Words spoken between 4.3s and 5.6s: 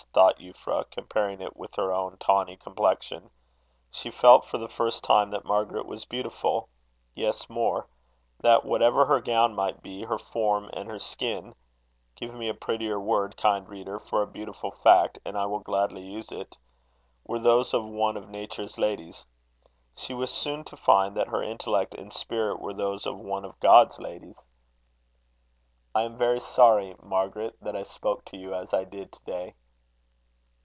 for the first time, that